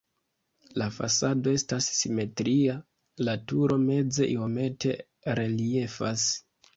[0.81, 2.77] La fasado estas simetria,
[3.27, 4.95] la turo meze iomete
[5.41, 6.25] reliefas.